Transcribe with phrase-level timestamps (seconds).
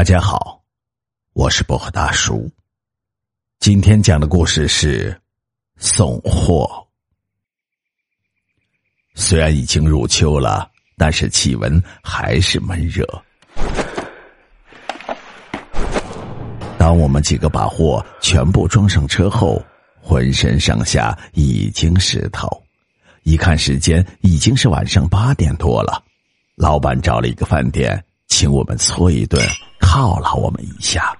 [0.00, 0.62] 大家好，
[1.34, 2.50] 我是薄荷大叔。
[3.58, 5.14] 今天讲的故事是
[5.76, 6.88] 送货。
[9.14, 13.06] 虽然已经入秋了，但是气温还是闷热。
[16.78, 19.62] 当我们几个把货全部装上车后，
[20.00, 22.48] 浑身上下已经湿透。
[23.24, 26.02] 一看时间，已经是晚上八点多了。
[26.56, 29.46] 老板找了一个饭店，请我们搓一顿。
[29.90, 31.12] 犒劳我们一下。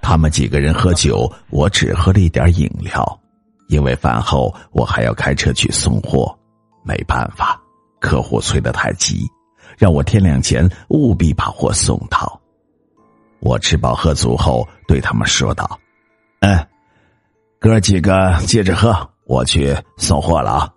[0.00, 3.20] 他们几个人喝酒，我只喝了一点饮料，
[3.68, 6.34] 因为饭后我还要开车去送货。
[6.82, 7.60] 没办法，
[8.00, 9.26] 客户催得太急，
[9.76, 12.40] 让我天亮前务必把货送到。
[13.40, 15.78] 我吃饱喝足后，对他们说道
[16.40, 16.66] ：“嗯，
[17.60, 18.96] 哥几个接着喝，
[19.26, 20.72] 我去送货了啊。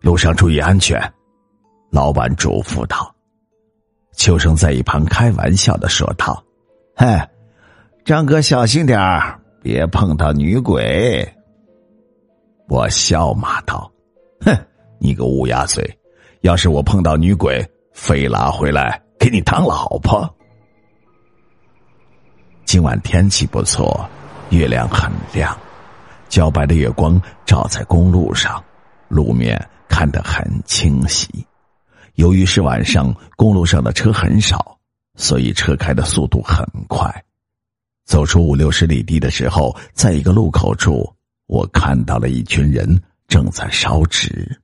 [0.00, 1.02] 路上注意安全。”
[1.90, 3.12] 老板嘱咐道。
[4.18, 6.42] 秋生在一旁开玩笑的说道
[6.96, 7.06] ：“嘿，
[8.04, 11.26] 张哥小心点儿，别碰到女鬼。”
[12.68, 13.90] 我笑骂道
[14.44, 14.52] ：“哼，
[14.98, 15.98] 你个乌鸦嘴！
[16.40, 20.28] 要是我碰到女鬼，非拉回来给你当老婆。”
[22.66, 24.04] 今晚天气不错，
[24.50, 25.56] 月亮很亮，
[26.28, 28.62] 皎白的月光照在公路上，
[29.06, 31.46] 路面看得很清晰。
[32.18, 34.76] 由于是晚上，公路上的车很少，
[35.14, 37.08] 所以车开的速度很快。
[38.06, 41.08] 走出五六十里地的时候，在一个路口处，
[41.46, 44.60] 我看到了一群人正在烧纸。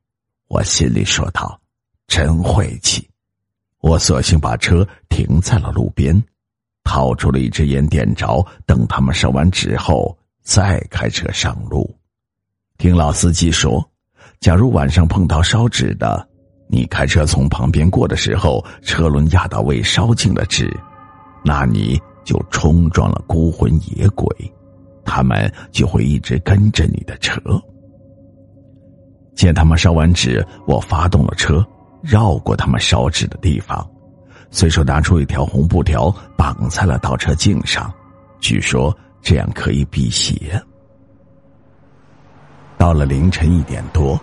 [0.49, 1.61] 我心里说道
[2.09, 3.09] ：“真晦气！”
[3.81, 6.21] 我索性把车停在了路边，
[6.83, 11.97] 掏出了一支烟点着，等他们烧完纸后再开车上路。
[12.79, 13.89] 听老司机说，
[14.41, 16.29] 假如晚上碰到烧纸的。
[16.75, 20.69] 你开车从旁边过的时候，车轮压到未烧尽的纸，
[21.45, 24.27] 那你就冲撞了孤魂野鬼，
[25.05, 27.41] 他们就会一直跟着你的车。
[29.37, 31.65] 见他们烧完纸，我发动了车，
[32.03, 33.89] 绕过他们烧纸的地方，
[34.51, 37.89] 随手拿出一条红布条绑在了倒车镜上，
[38.41, 38.93] 据说
[39.23, 40.61] 这样可以辟邪。
[42.77, 44.21] 到了凌晨一点多，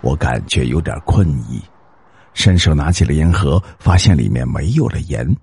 [0.00, 1.60] 我感觉有点困意。
[2.40, 5.36] 伸手拿起了烟盒，发现里面没有了烟，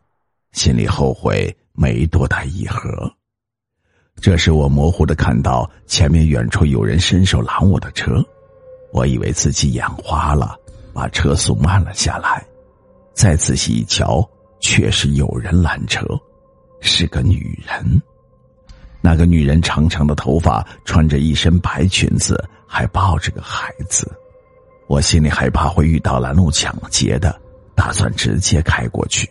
[0.53, 2.89] 心里后悔没多带一盒。
[4.19, 8.25] 这时我模糊的看到前面远处有人伸手拦我的车，
[8.91, 10.57] 我以为自己眼花了，
[10.91, 12.43] 把车速慢了下来。
[13.13, 14.27] 再仔细一瞧，
[14.59, 16.03] 确实有人拦车，
[16.81, 18.01] 是个女人。
[19.01, 24.11] 那个女人长长的头发，穿着一身白裙子，还抱着个孩子。
[24.87, 27.39] 我心里害怕会遇到拦路抢劫的，
[27.75, 29.29] 打算直接开过去，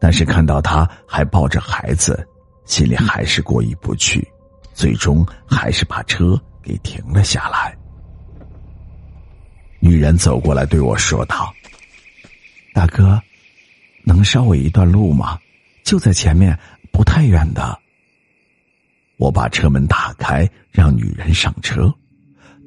[0.00, 2.26] 但是看到他还抱着孩子，
[2.64, 4.26] 心里还是过意不去，
[4.74, 7.76] 最终还是把车给停了下来。
[9.78, 11.52] 女人走过来对我说道
[12.74, 13.20] ：“大哥，
[14.04, 15.38] 能捎我一段路吗？
[15.84, 16.58] 就在前面，
[16.92, 17.78] 不太远的。”
[19.18, 21.92] 我把车门打开，让女人上车。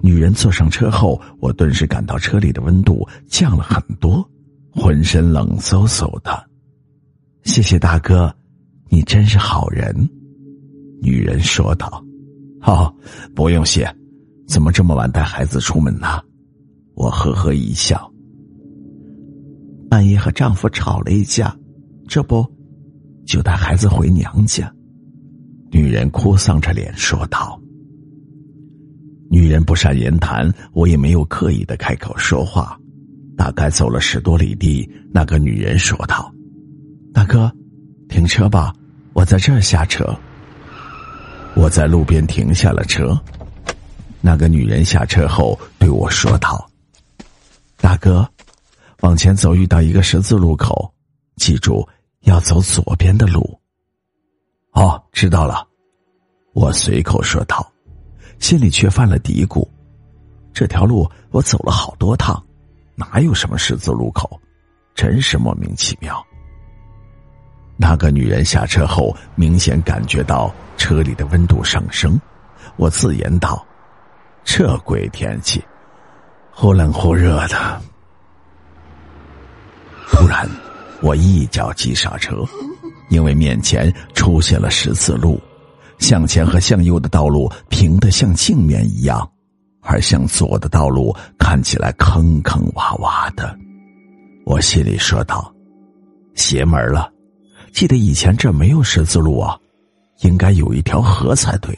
[0.06, 4.24] 女人坐上车后，我顿时感到车里的温度降了很多，
[4.72, 6.48] 浑身冷飕飕的。
[7.42, 8.32] 谢谢大哥，
[8.88, 10.08] 你真是好人。”
[11.02, 12.06] 女人说道。
[12.62, 12.94] “哦，
[13.34, 13.92] 不用谢，
[14.48, 16.22] 怎么这么晚带孩子出门呢？”
[16.94, 18.08] 我呵呵一笑。
[19.90, 21.58] 半夜和丈夫吵了一架，
[22.08, 22.46] 这不，
[23.26, 24.72] 就带孩子回娘家。”
[25.74, 27.60] 女人哭丧着脸说道。
[29.36, 32.80] 女人不善言谈，我也没有刻意的开口说话。
[33.36, 36.34] 大概走了十多里地，那个女人说道
[37.14, 37.52] ：“大哥，
[38.08, 38.74] 停车吧，
[39.12, 40.18] 我在这儿下车。”
[41.54, 43.14] 我在路边停下了车。
[44.22, 46.66] 那个女人下车后对我说道
[47.76, 48.26] ：“大哥，
[49.02, 50.90] 往前走，遇到一个十字路口，
[51.36, 51.86] 记住
[52.22, 53.60] 要走左边的路。”
[54.72, 55.68] 哦，知道了。
[56.54, 57.70] 我随口说道。
[58.40, 59.68] 心里却犯了嘀咕：
[60.54, 62.42] 这条路我走了好多趟，
[62.96, 64.40] 哪有什么十字路口？
[64.94, 66.26] 真是莫名其妙。
[67.76, 72.20] 那个女人下车后，明显感觉到车里的温度上升。
[72.78, 73.66] 我自言道
[74.46, 75.62] ：“这鬼天气，
[76.52, 77.82] 忽冷忽热的。”
[80.08, 80.48] 突然，
[81.02, 82.46] 我一脚急刹车，
[83.10, 85.38] 因为面前出现了十字路。
[86.00, 89.30] 向前和向右的道路平的像镜面一样，
[89.82, 91.16] 而向左的道路。
[91.38, 93.56] 看起来坑坑洼洼的。
[94.46, 95.54] 我心里说道
[96.34, 97.12] ：“邪门了，
[97.72, 99.56] 记得以前这没有十字路啊，
[100.22, 101.78] 应该有一条河才对。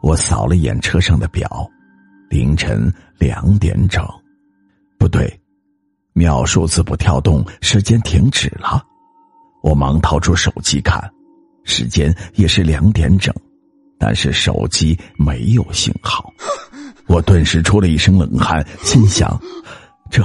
[0.00, 1.68] 我扫了眼车上的表，
[2.30, 4.06] 凌晨两点整，
[4.96, 5.28] 不对，
[6.12, 8.80] 秒数字不跳动，时间停止了。
[9.60, 11.02] 我忙掏出手机看，
[11.68, 13.32] 时间也是两点整，
[13.98, 16.32] 但是手机没有信号。
[17.06, 19.38] 我顿时出了一身冷汗，心想：
[20.10, 20.22] 这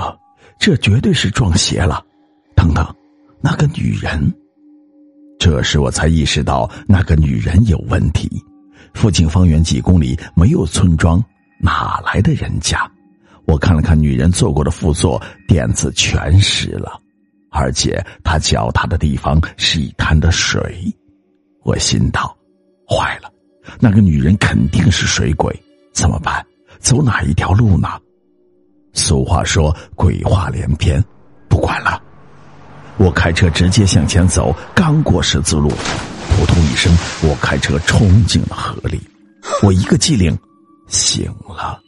[0.58, 2.04] 这绝对是撞邪了。
[2.56, 2.86] 等等，
[3.42, 4.34] 那个女人。
[5.38, 8.30] 这时我才意识到那个女人有问题。
[8.94, 11.22] 附近方圆几公里没有村庄，
[11.60, 12.90] 哪来的人家？
[13.46, 16.98] 我看了看女人坐过的副座，垫子全湿了，
[17.50, 20.94] 而且她脚踏的地方是一滩的水。
[21.64, 22.36] 我心道：
[22.88, 23.32] 坏了，
[23.80, 25.54] 那个女人肯定是水鬼，
[25.94, 26.46] 怎么办？
[26.80, 27.90] 走哪一条路呢？
[28.94, 31.04] 俗话说鬼话连篇，
[31.48, 32.02] 不管了，
[32.98, 34.56] 我开车直接向前走。
[34.76, 35.72] 刚过十字路。
[36.36, 39.00] 扑通一声，我开车冲进了河里。
[39.62, 40.36] 我一个机灵，
[40.88, 41.80] 醒了。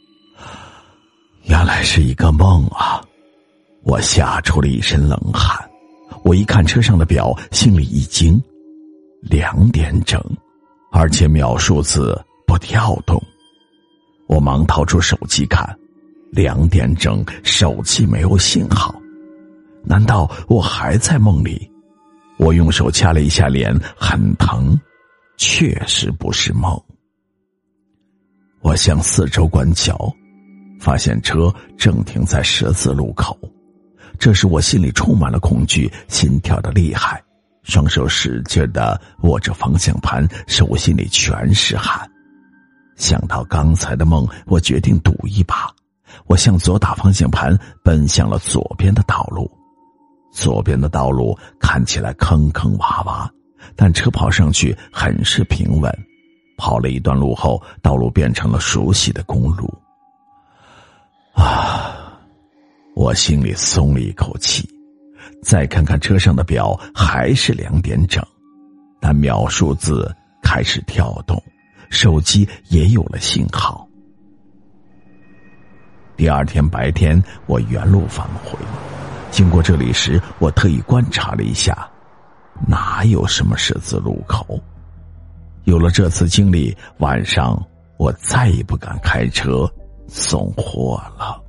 [1.42, 3.02] 原来是一个梦啊！
[3.82, 5.58] 我吓出了一身冷汗。
[6.22, 8.40] 我一看车上的表，心里一惊，
[9.22, 10.20] 两点整，
[10.92, 13.22] 而且秒数字不跳动。
[14.26, 15.64] 我忙掏出手机看，
[16.30, 18.94] 两点整，手机没有信号。
[19.84, 21.70] 难道我还在梦里？
[22.38, 24.78] 我用手掐了一下脸，很疼，
[25.36, 26.78] 确实不是梦。
[28.60, 30.12] 我向四周观瞧，
[30.80, 33.38] 发现车正停在十字路口。
[34.18, 37.22] 这时我心里充满了恐惧，心跳的厉害，
[37.66, 42.08] 双手使劲的握着方向盘，手心里全是汗。
[42.94, 45.68] 想到刚才的梦，我决定赌一把。
[46.26, 49.50] 我向左打方向盘，奔向了左边的道路。
[50.32, 53.28] 左边的道路看起来坑坑洼洼，
[53.74, 55.92] 但车跑上去很是平稳。
[56.56, 59.66] 跑了一段路后，道路变成了熟悉的公路。
[61.34, 62.16] 啊，
[62.94, 64.66] 我心里松了一口气。
[65.42, 68.24] 再看看车上的表，还是两点整，
[69.00, 71.42] 但秒数字开始跳动，
[71.90, 73.86] 手机也有了信号。
[76.16, 78.58] 第二天白天，我原路返回。
[79.30, 81.86] 经过这里时，我特意观察了一下，
[82.66, 84.58] 哪有什么十字路口。
[85.64, 87.62] 有了这次经历，晚上
[87.98, 89.70] 我再也不敢开车
[90.08, 91.42] 送货了。